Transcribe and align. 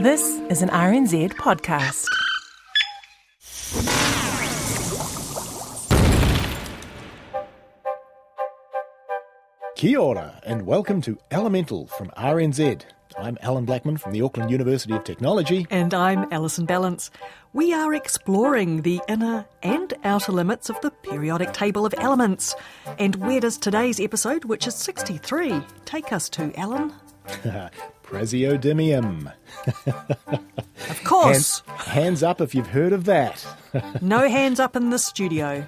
This 0.00 0.40
is 0.48 0.62
an 0.62 0.70
RNZ 0.70 1.34
podcast. 1.34 2.06
Kia 9.76 9.98
ora, 9.98 10.40
and 10.42 10.64
welcome 10.64 11.02
to 11.02 11.18
Elemental 11.30 11.86
from 11.86 12.08
RNZ. 12.16 12.80
I'm 13.18 13.36
Alan 13.42 13.66
Blackman 13.66 13.98
from 13.98 14.12
the 14.12 14.22
Auckland 14.22 14.50
University 14.50 14.94
of 14.94 15.04
Technology. 15.04 15.66
And 15.68 15.92
I'm 15.92 16.26
Alison 16.32 16.66
Ballance. 16.66 17.10
We 17.52 17.74
are 17.74 17.92
exploring 17.92 18.80
the 18.80 19.02
inner 19.06 19.44
and 19.62 19.92
outer 20.02 20.32
limits 20.32 20.70
of 20.70 20.80
the 20.80 20.92
periodic 20.92 21.52
table 21.52 21.84
of 21.84 21.94
elements. 21.98 22.54
And 22.98 23.16
where 23.16 23.40
does 23.40 23.58
today's 23.58 24.00
episode, 24.00 24.46
which 24.46 24.66
is 24.66 24.74
63, 24.76 25.60
take 25.84 26.10
us 26.10 26.30
to, 26.30 26.58
Alan? 26.58 26.90
Praseodymium. 28.04 29.32
Of 30.88 31.04
course. 31.04 31.60
Hands, 31.66 31.86
hands 31.86 32.22
up 32.22 32.40
if 32.40 32.54
you've 32.54 32.68
heard 32.68 32.92
of 32.92 33.04
that. 33.04 33.46
No 34.00 34.28
hands 34.28 34.58
up 34.58 34.74
in 34.74 34.90
the 34.90 34.98
studio. 34.98 35.64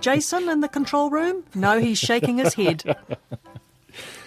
Jason 0.00 0.48
in 0.48 0.58
the 0.60 0.68
control 0.68 1.08
room? 1.08 1.44
No, 1.54 1.78
he's 1.78 1.98
shaking 2.00 2.38
his 2.38 2.54
head. 2.54 2.82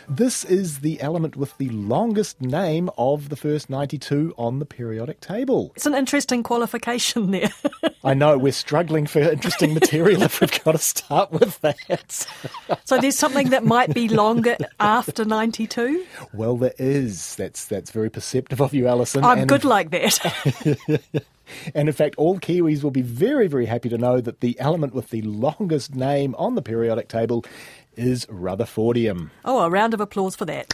This 0.10 0.46
is 0.46 0.80
the 0.80 1.02
element 1.02 1.36
with 1.36 1.58
the 1.58 1.68
longest 1.68 2.40
name 2.40 2.90
of 2.98 3.28
the 3.28 3.36
first 3.36 3.70
92 3.70 4.34
on 4.38 4.60
the 4.60 4.66
periodic 4.66 5.20
table. 5.20 5.74
It's 5.76 5.86
an 5.86 5.96
interesting 5.96 6.44
qualification 6.44 7.32
there. 7.32 7.50
I 8.06 8.14
know 8.14 8.38
we're 8.38 8.54
struggling 8.54 9.06
for 9.06 9.20
interesting 9.20 9.74
material 9.74 10.24
if 10.24 10.40
we've 10.40 10.64
got 10.64 10.72
to 10.72 10.78
start 10.78 11.32
with 11.34 11.60
that. 11.60 12.26
so 12.86 12.98
there's 13.00 13.18
something 13.18 13.50
that 13.50 13.66
might 13.66 13.94
be 13.94 14.08
longer 14.08 14.56
after 14.80 15.26
92? 15.26 16.06
Well, 16.34 16.56
there 16.56 16.74
is. 16.78 17.36
That's 17.36 17.66
that's 17.66 17.92
very 17.92 18.10
perceptive 18.10 18.62
of 18.62 18.74
you, 18.74 18.88
Alison. 18.88 19.26
I'm 19.26 19.40
And 19.40 19.50
good 19.50 19.66
like 19.66 19.92
that. 19.92 21.26
And 21.74 21.88
in 21.88 21.94
fact, 21.94 22.16
all 22.18 22.40
Kiwis 22.40 22.84
will 22.84 22.92
be 22.92 23.02
very, 23.02 23.48
very 23.48 23.66
happy 23.66 23.90
to 23.90 23.98
know 23.98 24.20
that 24.20 24.42
the 24.42 24.60
element 24.60 24.94
with 24.94 25.10
the 25.10 25.22
longest 25.22 25.96
name 25.96 26.36
on 26.38 26.56
the 26.56 26.62
periodic 26.62 27.08
table 27.08 27.46
is 27.98 28.26
Rutherfordium. 28.28 29.30
Oh, 29.44 29.60
a 29.60 29.70
round 29.70 29.94
of 29.94 30.02
applause 30.02 30.36
for 30.36 30.46
that. 30.46 30.74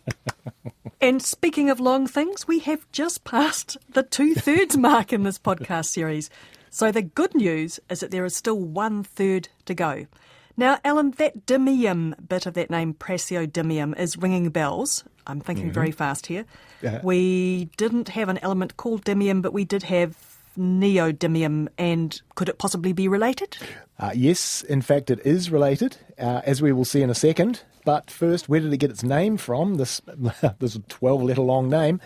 and 1.00 1.22
speaking 1.22 1.70
of 1.70 1.80
long 1.80 2.06
things, 2.06 2.46
we 2.46 2.60
have 2.60 2.90
just 2.92 3.24
passed 3.24 3.76
the 3.88 4.02
two 4.02 4.34
thirds 4.34 4.76
mark 4.78 5.12
in 5.12 5.22
this 5.22 5.38
podcast 5.38 5.86
series. 5.86 6.30
So 6.70 6.92
the 6.92 7.02
good 7.02 7.34
news 7.34 7.80
is 7.88 8.00
that 8.00 8.10
there 8.10 8.24
is 8.24 8.36
still 8.36 8.58
one 8.58 9.02
third 9.02 9.48
to 9.64 9.74
go. 9.74 10.06
Now, 10.56 10.78
Alan, 10.84 11.12
that 11.12 11.46
dymium 11.46 12.14
bit 12.28 12.46
of 12.46 12.54
that 12.54 12.70
name, 12.70 12.94
praseodymium, 12.94 13.98
is 13.98 14.18
ringing 14.18 14.50
bells. 14.50 15.04
I'm 15.26 15.40
thinking 15.40 15.66
mm-hmm. 15.66 15.74
very 15.74 15.90
fast 15.90 16.26
here. 16.26 16.44
Yeah. 16.82 17.00
We 17.02 17.70
didn't 17.76 18.10
have 18.10 18.28
an 18.28 18.38
element 18.38 18.76
called 18.76 19.04
dymium, 19.04 19.42
but 19.42 19.52
we 19.52 19.64
did 19.64 19.84
have 19.84 20.29
neodymium. 20.58 21.68
And 21.78 22.20
could 22.34 22.48
it 22.48 22.58
possibly 22.58 22.92
be 22.92 23.08
related? 23.08 23.56
Uh, 23.98 24.12
yes, 24.14 24.62
in 24.62 24.82
fact, 24.82 25.10
it 25.10 25.20
is 25.24 25.50
related, 25.50 25.96
uh, 26.18 26.40
as 26.44 26.62
we 26.62 26.72
will 26.72 26.84
see 26.84 27.02
in 27.02 27.10
a 27.10 27.14
second. 27.14 27.62
But 27.84 28.10
first, 28.10 28.48
where 28.48 28.60
did 28.60 28.72
it 28.72 28.78
get 28.78 28.90
its 28.90 29.02
name 29.02 29.36
from? 29.36 29.76
This 29.76 30.00
this 30.58 30.78
twelve 30.88 31.22
letter 31.22 31.42
long 31.42 31.68
name. 31.68 32.00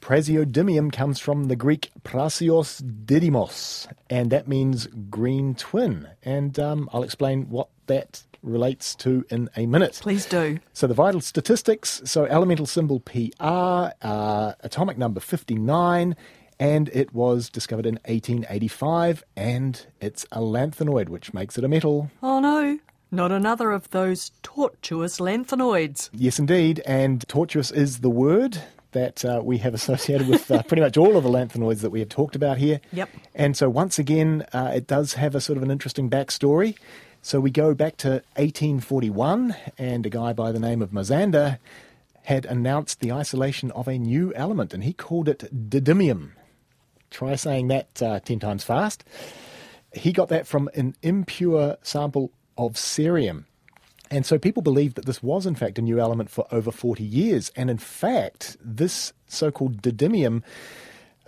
Praseodymium 0.00 0.90
comes 0.90 1.18
from 1.18 1.48
the 1.48 1.56
Greek 1.56 1.90
prasios 2.04 2.82
didymos, 3.04 3.86
and 4.08 4.30
that 4.30 4.48
means 4.48 4.86
green 5.10 5.54
twin. 5.54 6.08
And 6.22 6.58
um, 6.58 6.88
I'll 6.92 7.02
explain 7.02 7.50
what 7.50 7.68
that 7.86 8.22
relates 8.42 8.94
to 8.96 9.26
in 9.30 9.50
a 9.56 9.66
minute. 9.66 9.98
Please 10.00 10.24
do. 10.24 10.58
So 10.72 10.86
the 10.86 10.94
vital 10.94 11.20
statistics, 11.20 12.00
so 12.04 12.24
elemental 12.24 12.64
symbol 12.64 13.00
PR, 13.00 13.92
uh, 14.00 14.54
atomic 14.60 14.96
number 14.96 15.20
59, 15.20 16.16
and 16.60 16.90
it 16.90 17.14
was 17.14 17.48
discovered 17.48 17.86
in 17.86 17.94
1885, 18.04 19.24
and 19.34 19.86
it's 19.98 20.26
a 20.30 20.40
lanthanoid, 20.40 21.08
which 21.08 21.32
makes 21.32 21.56
it 21.56 21.64
a 21.64 21.68
metal. 21.68 22.10
Oh 22.22 22.38
no, 22.38 22.78
not 23.10 23.32
another 23.32 23.70
of 23.72 23.90
those 23.90 24.30
tortuous 24.42 25.18
lanthanoids. 25.18 26.10
Yes, 26.12 26.38
indeed, 26.38 26.82
and 26.84 27.26
tortuous 27.26 27.70
is 27.70 28.00
the 28.00 28.10
word 28.10 28.58
that 28.92 29.24
uh, 29.24 29.40
we 29.42 29.58
have 29.58 29.72
associated 29.72 30.28
with 30.28 30.50
uh, 30.50 30.62
pretty 30.64 30.82
much 30.82 30.98
all 30.98 31.16
of 31.16 31.24
the 31.24 31.30
lanthanoids 31.30 31.80
that 31.80 31.90
we 31.90 32.00
have 32.00 32.10
talked 32.10 32.36
about 32.36 32.58
here. 32.58 32.80
Yep. 32.92 33.08
And 33.34 33.56
so 33.56 33.70
once 33.70 33.98
again, 33.98 34.44
uh, 34.52 34.72
it 34.74 34.86
does 34.86 35.14
have 35.14 35.34
a 35.34 35.40
sort 35.40 35.56
of 35.56 35.62
an 35.62 35.70
interesting 35.70 36.10
backstory. 36.10 36.76
So 37.22 37.40
we 37.40 37.50
go 37.50 37.74
back 37.74 37.96
to 37.98 38.22
1841, 38.36 39.54
and 39.78 40.04
a 40.04 40.10
guy 40.10 40.34
by 40.34 40.52
the 40.52 40.60
name 40.60 40.82
of 40.82 40.90
Mosander 40.90 41.58
had 42.24 42.44
announced 42.44 43.00
the 43.00 43.12
isolation 43.12 43.70
of 43.70 43.88
a 43.88 43.96
new 43.96 44.32
element, 44.34 44.74
and 44.74 44.84
he 44.84 44.92
called 44.92 45.28
it 45.28 45.70
didymium. 45.70 46.32
Try 47.10 47.34
saying 47.36 47.68
that 47.68 48.02
uh, 48.02 48.20
10 48.20 48.38
times 48.38 48.64
fast. 48.64 49.04
He 49.92 50.12
got 50.12 50.28
that 50.28 50.46
from 50.46 50.70
an 50.74 50.94
impure 51.02 51.76
sample 51.82 52.32
of 52.56 52.74
cerium. 52.74 53.44
And 54.10 54.26
so 54.26 54.38
people 54.38 54.62
believed 54.62 54.96
that 54.96 55.06
this 55.06 55.22
was, 55.22 55.46
in 55.46 55.54
fact, 55.54 55.78
a 55.78 55.82
new 55.82 56.00
element 56.00 56.30
for 56.30 56.46
over 56.50 56.72
40 56.72 57.04
years. 57.04 57.52
And 57.54 57.70
in 57.70 57.78
fact, 57.78 58.56
this 58.60 59.12
so 59.28 59.50
called 59.50 59.82
didymium 59.82 60.42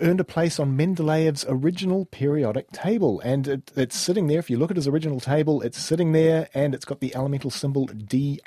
earned 0.01 0.21
a 0.21 0.25
place 0.25 0.59
on 0.59 0.77
Mendeleev's 0.77 1.45
original 1.49 2.07
periodic 2.07 2.71
table. 2.73 3.21
And 3.21 3.47
it, 3.47 3.73
it's 3.77 3.97
sitting 3.97 4.27
there. 4.27 4.41
If 4.41 4.51
you 4.51 4.59
look 4.59 4.71
at 4.71 4.77
his 4.77 4.89
original 4.89 5.21
table, 5.21 5.63
it's 5.63 5.79
sitting 5.79 6.11
there 6.11 6.49
and 6.55 6.75
it's 6.75 6.85
got 6.85 7.01
the 7.01 7.15
elemental 7.15 7.51
symbol 7.51 7.87
Di. 7.87 8.41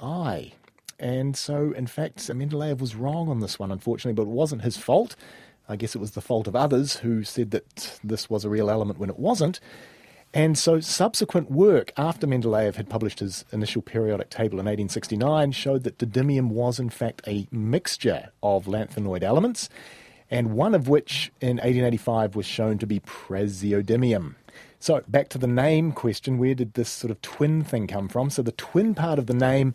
And 1.00 1.36
so, 1.36 1.72
in 1.72 1.88
fact, 1.88 2.18
Mendeleev 2.18 2.80
was 2.80 2.96
wrong 2.96 3.30
on 3.30 3.40
this 3.40 3.58
one, 3.58 3.72
unfortunately, 3.72 4.14
but 4.14 4.30
it 4.30 4.34
wasn't 4.34 4.62
his 4.62 4.78
fault. 4.78 5.16
I 5.68 5.76
guess 5.76 5.96
it 5.96 6.00
was 6.00 6.12
the 6.12 6.22
fault 6.22 6.48
of 6.48 6.56
others 6.56 6.98
who 6.98 7.24
said 7.24 7.52
that 7.52 8.00
this 8.04 8.30
was 8.30 8.46
a 8.46 8.50
real 8.50 8.70
element 8.70 9.00
when 9.00 9.10
it 9.10 9.20
wasn't. 9.20 9.60
And 10.34 10.58
so, 10.58 10.82
subsequent 10.82 11.50
work 11.50 11.94
after 11.96 12.28
Mendeleev 12.28 12.76
had 12.76 12.90
published 12.90 13.20
his 13.20 13.46
initial 13.54 13.82
periodic 13.82 14.30
table 14.30 14.60
in 14.60 14.66
1869 14.66 15.54
showed 15.54 15.84
that 15.84 15.98
didymium 15.98 16.50
was, 16.50 16.78
in 16.78 16.90
fact, 16.90 17.22
a 17.26 17.48
mixture 17.52 18.32
of 18.44 18.66
lanthanoid 18.66 19.24
elements, 19.24 19.70
and 20.30 20.52
one 20.52 20.76
of 20.76 20.90
which 20.90 21.32
in 21.40 21.58
1885 21.58 22.36
was 22.36 22.46
shown 22.46 22.78
to 22.80 22.86
be 22.86 23.00
praseodymium. 23.00 24.36
So, 24.78 25.02
back 25.08 25.30
to 25.30 25.38
the 25.38 25.48
name 25.48 25.94
question 25.94 26.38
where 26.38 26.54
did 26.54 26.74
this 26.74 26.90
sort 26.90 27.12
of 27.12 27.22
twin 27.22 27.64
thing 27.64 27.88
come 27.88 28.10
from? 28.10 28.30
So, 28.30 28.42
the 28.42 28.52
twin 28.52 28.94
part 28.94 29.20
of 29.20 29.28
the 29.28 29.34
name 29.34 29.74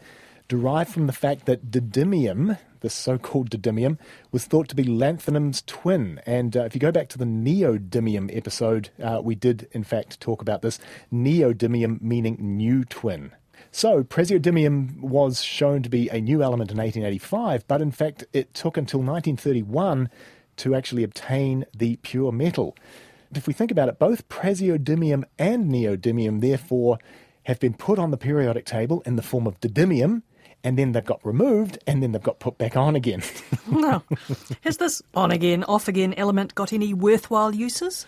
derived 0.51 0.91
from 0.91 1.07
the 1.07 1.13
fact 1.13 1.47
that 1.47 1.71
didymium, 1.71 2.59
this 2.81 2.93
so 2.93 3.17
called 3.17 3.51
didymium, 3.51 3.97
was 4.33 4.47
thought 4.47 4.69
to 4.69 4.75
be 4.75 4.83
lanthanum's 4.83 5.63
twin. 5.63 6.21
And 6.27 6.57
uh, 6.57 6.65
if 6.65 6.75
you 6.75 6.81
go 6.81 6.91
back 6.91 7.09
to 7.11 7.19
the 7.19 7.25
neodymium 7.25 8.37
episode, 8.37 8.91
uh, 9.01 9.21
we 9.23 9.37
did 9.37 9.69
in 9.71 9.85
fact 9.85 10.21
talk 10.21 10.43
about 10.43 10.61
this. 10.61 10.81
Neodymium 11.13 12.03
meaning 12.03 12.37
new 12.41 12.85
twin. 12.85 13.31
So, 13.71 14.03
praseodymium 14.03 14.99
was 14.99 15.41
shown 15.41 15.85
to 15.85 15.89
be 15.89 16.09
a 16.09 16.21
new 16.21 16.43
element 16.43 16.73
in 16.73 16.79
1885, 16.79 17.69
but 17.69 17.81
in 17.81 17.93
fact 17.93 18.25
it 18.33 18.53
took 18.53 18.77
until 18.77 18.99
1931 18.99 20.11
to 20.57 20.75
actually 20.75 21.05
obtain 21.05 21.65
the 21.73 21.95
pure 22.03 22.33
metal. 22.33 22.77
If 23.33 23.47
we 23.47 23.53
think 23.53 23.71
about 23.71 23.89
it, 23.89 24.01
both 24.01 24.29
praseodymium 24.29 25.23
and 25.39 25.71
neodymium, 25.71 26.41
therefore, 26.41 26.99
have 27.45 27.61
been 27.61 27.75
put 27.75 28.01
on 28.01 28.11
the 28.11 28.17
periodic 28.17 28.65
table 28.65 29.01
in 29.07 29.15
the 29.15 29.23
form 29.23 29.47
of 29.47 29.61
didymium, 29.61 30.23
and 30.63 30.79
then 30.79 30.93
they've 30.93 31.05
got 31.05 31.25
removed, 31.25 31.79
and 31.87 32.03
then 32.03 32.13
they've 32.13 32.23
got 32.23 32.39
put 32.39 32.59
back 32.59 32.77
on 32.77 32.97
again. 32.97 33.23
No. 33.71 34.03
Has 34.63 34.77
this 34.77 35.03
on 35.15 35.31
again, 35.31 35.65
off 35.65 35.89
again 35.89 36.15
element 36.17 36.55
got 36.55 36.73
any 36.73 36.95
worthwhile 36.95 37.55
uses? 37.55 38.07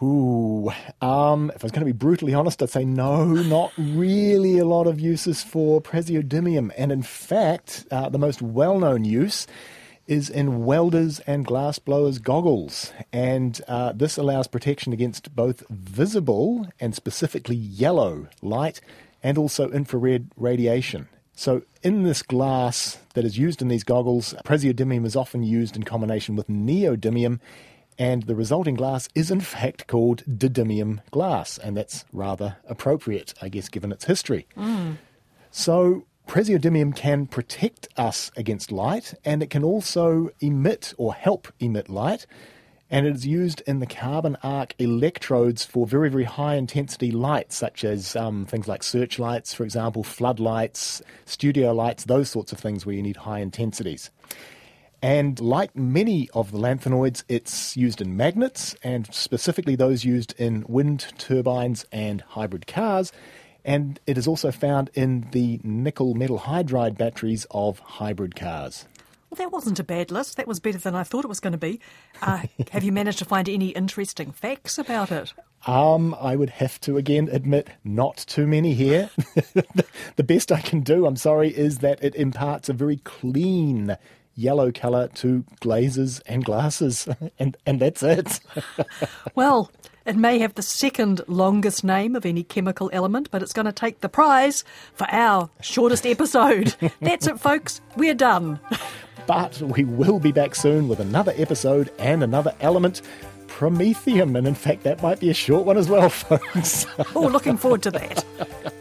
Ooh, 0.00 0.70
um, 1.02 1.50
if 1.54 1.64
I 1.64 1.66
was 1.66 1.72
going 1.72 1.84
to 1.84 1.92
be 1.92 1.92
brutally 1.92 2.32
honest, 2.32 2.62
I'd 2.62 2.70
say 2.70 2.84
no, 2.84 3.24
not 3.24 3.72
really 3.76 4.58
a 4.58 4.64
lot 4.64 4.86
of 4.86 5.00
uses 5.00 5.42
for 5.42 5.80
praseodymium. 5.80 6.70
And 6.78 6.92
in 6.92 7.02
fact, 7.02 7.84
uh, 7.90 8.08
the 8.08 8.18
most 8.18 8.40
well 8.40 8.78
known 8.78 9.04
use 9.04 9.48
is 10.06 10.30
in 10.30 10.64
welders 10.64 11.18
and 11.20 11.46
glassblowers 11.46 12.22
goggles. 12.22 12.92
And 13.12 13.60
uh, 13.66 13.92
this 13.92 14.16
allows 14.16 14.46
protection 14.46 14.92
against 14.92 15.34
both 15.34 15.64
visible 15.68 16.68
and 16.78 16.94
specifically 16.94 17.56
yellow 17.56 18.28
light 18.40 18.80
and 19.22 19.36
also 19.36 19.68
infrared 19.70 20.30
radiation. 20.36 21.08
So, 21.38 21.62
in 21.84 22.02
this 22.02 22.22
glass 22.22 22.98
that 23.14 23.24
is 23.24 23.38
used 23.38 23.62
in 23.62 23.68
these 23.68 23.84
goggles, 23.84 24.34
praseodymium 24.44 25.06
is 25.06 25.14
often 25.14 25.44
used 25.44 25.76
in 25.76 25.84
combination 25.84 26.34
with 26.34 26.48
neodymium, 26.48 27.38
and 27.96 28.24
the 28.24 28.34
resulting 28.34 28.74
glass 28.74 29.08
is 29.14 29.30
in 29.30 29.38
fact 29.40 29.86
called 29.86 30.24
didymium 30.26 30.98
glass, 31.12 31.56
and 31.56 31.76
that's 31.76 32.04
rather 32.12 32.56
appropriate, 32.66 33.34
I 33.40 33.50
guess, 33.50 33.68
given 33.68 33.92
its 33.92 34.06
history. 34.06 34.48
Hmm. 34.56 34.94
So, 35.52 36.06
praseodymium 36.26 36.96
can 36.96 37.28
protect 37.28 37.86
us 37.96 38.32
against 38.36 38.72
light, 38.72 39.14
and 39.24 39.40
it 39.40 39.48
can 39.48 39.62
also 39.62 40.30
emit 40.40 40.92
or 40.98 41.14
help 41.14 41.52
emit 41.60 41.88
light. 41.88 42.26
And 42.90 43.06
it 43.06 43.14
is 43.14 43.26
used 43.26 43.60
in 43.66 43.80
the 43.80 43.86
carbon 43.86 44.36
arc 44.42 44.74
electrodes 44.78 45.64
for 45.64 45.86
very, 45.86 46.08
very 46.08 46.24
high 46.24 46.54
intensity 46.54 47.10
lights, 47.10 47.54
such 47.56 47.84
as 47.84 48.16
um, 48.16 48.46
things 48.46 48.66
like 48.66 48.82
searchlights, 48.82 49.52
for 49.52 49.64
example, 49.64 50.02
floodlights, 50.02 51.02
studio 51.26 51.74
lights, 51.74 52.04
those 52.04 52.30
sorts 52.30 52.50
of 52.50 52.58
things 52.58 52.86
where 52.86 52.94
you 52.94 53.02
need 53.02 53.18
high 53.18 53.40
intensities. 53.40 54.10
And 55.02 55.38
like 55.38 55.76
many 55.76 56.28
of 56.32 56.50
the 56.50 56.58
lanthanoids, 56.58 57.24
it's 57.28 57.76
used 57.76 58.00
in 58.00 58.16
magnets, 58.16 58.74
and 58.82 59.12
specifically 59.14 59.76
those 59.76 60.04
used 60.04 60.34
in 60.38 60.64
wind 60.66 61.12
turbines 61.18 61.84
and 61.92 62.22
hybrid 62.22 62.66
cars. 62.66 63.12
And 63.64 64.00
it 64.06 64.16
is 64.16 64.26
also 64.26 64.50
found 64.50 64.90
in 64.94 65.28
the 65.32 65.60
nickel 65.62 66.14
metal 66.14 66.38
hydride 66.38 66.96
batteries 66.96 67.46
of 67.50 67.80
hybrid 67.80 68.34
cars. 68.34 68.86
Well, 69.30 69.36
that 69.36 69.52
wasn't 69.52 69.78
a 69.78 69.84
bad 69.84 70.10
list. 70.10 70.36
That 70.36 70.46
was 70.46 70.58
better 70.58 70.78
than 70.78 70.94
I 70.94 71.02
thought 71.02 71.24
it 71.24 71.28
was 71.28 71.40
going 71.40 71.52
to 71.52 71.58
be. 71.58 71.80
Uh, 72.22 72.42
have 72.70 72.82
you 72.82 72.92
managed 72.92 73.18
to 73.18 73.24
find 73.24 73.48
any 73.48 73.68
interesting 73.68 74.32
facts 74.32 74.78
about 74.78 75.12
it? 75.12 75.34
Um, 75.66 76.14
I 76.20 76.36
would 76.36 76.50
have 76.50 76.80
to 76.82 76.96
again 76.96 77.28
admit, 77.30 77.68
not 77.84 78.16
too 78.16 78.46
many 78.46 78.74
here. 78.74 79.10
the 80.16 80.24
best 80.24 80.52
I 80.52 80.60
can 80.60 80.80
do, 80.80 81.06
I'm 81.06 81.16
sorry, 81.16 81.50
is 81.50 81.78
that 81.78 82.02
it 82.02 82.14
imparts 82.14 82.68
a 82.68 82.72
very 82.72 82.98
clean 82.98 83.96
yellow 84.34 84.70
colour 84.70 85.08
to 85.08 85.44
glazes 85.60 86.20
and 86.20 86.44
glasses, 86.44 87.08
and 87.38 87.56
and 87.66 87.80
that's 87.80 88.02
it. 88.02 88.40
Well, 89.34 89.70
it 90.06 90.16
may 90.16 90.38
have 90.38 90.54
the 90.54 90.62
second 90.62 91.20
longest 91.26 91.84
name 91.84 92.16
of 92.16 92.24
any 92.24 92.44
chemical 92.44 92.88
element, 92.94 93.30
but 93.30 93.42
it's 93.42 93.52
going 93.52 93.66
to 93.66 93.72
take 93.72 94.00
the 94.00 94.08
prize 94.08 94.64
for 94.94 95.06
our 95.10 95.50
shortest 95.60 96.06
episode. 96.06 96.74
That's 97.00 97.26
it, 97.26 97.38
folks. 97.40 97.80
We're 97.96 98.14
done. 98.14 98.60
But 99.28 99.60
we 99.60 99.84
will 99.84 100.18
be 100.18 100.32
back 100.32 100.54
soon 100.54 100.88
with 100.88 101.00
another 101.00 101.34
episode 101.36 101.92
and 101.98 102.22
another 102.22 102.54
element. 102.60 103.02
Promethium, 103.46 104.38
and 104.38 104.46
in 104.46 104.54
fact, 104.54 104.84
that 104.84 105.02
might 105.02 105.20
be 105.20 105.28
a 105.28 105.34
short 105.34 105.66
one 105.66 105.76
as 105.76 105.88
well, 105.88 106.08
folks. 106.08 106.86
Oh, 107.14 107.20
looking 107.20 107.58
forward 107.58 107.82
to 107.82 107.90
that. 107.92 108.24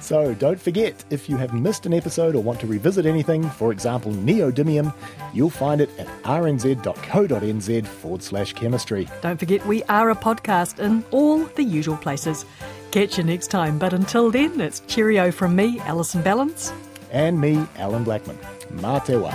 So 0.00 0.32
don't 0.32 0.60
forget, 0.60 1.04
if 1.10 1.28
you 1.28 1.36
have 1.36 1.52
missed 1.52 1.84
an 1.84 1.92
episode 1.92 2.34
or 2.34 2.42
want 2.42 2.60
to 2.60 2.66
revisit 2.66 3.04
anything, 3.04 3.42
for 3.50 3.72
example, 3.72 4.12
neodymium, 4.12 4.94
you'll 5.34 5.50
find 5.50 5.80
it 5.80 5.90
at 5.98 6.06
rnz.co.nz 6.22 7.86
forward 7.86 8.22
slash 8.22 8.52
chemistry. 8.52 9.08
Don't 9.20 9.38
forget, 9.38 9.66
we 9.66 9.82
are 9.84 10.10
a 10.10 10.14
podcast 10.14 10.78
in 10.78 11.04
all 11.10 11.44
the 11.44 11.64
usual 11.64 11.96
places. 11.96 12.46
Catch 12.90 13.18
you 13.18 13.24
next 13.24 13.48
time, 13.48 13.78
but 13.78 13.92
until 13.92 14.30
then, 14.30 14.60
it's 14.60 14.80
cheerio 14.86 15.30
from 15.30 15.54
me, 15.54 15.78
Alison 15.80 16.22
Ballance. 16.22 16.72
And 17.10 17.40
me, 17.40 17.66
Alan 17.76 18.04
Blackman. 18.04 18.38
Mā 18.74 19.04
te 19.04 19.14
wā. 19.14 19.32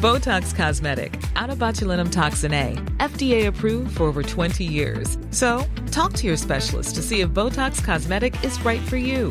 Botox 0.00 0.54
Cosmetic, 0.54 1.22
out 1.36 1.50
of 1.50 1.58
botulinum 1.58 2.10
toxin 2.10 2.54
A, 2.54 2.72
FDA 2.96 3.46
approved 3.46 3.98
for 3.98 4.04
over 4.04 4.22
20 4.22 4.64
years. 4.64 5.18
So, 5.30 5.62
talk 5.90 6.14
to 6.14 6.26
your 6.26 6.38
specialist 6.38 6.94
to 6.94 7.02
see 7.02 7.20
if 7.20 7.28
Botox 7.28 7.84
Cosmetic 7.84 8.42
is 8.42 8.58
right 8.64 8.80
for 8.80 8.96
you. 8.96 9.30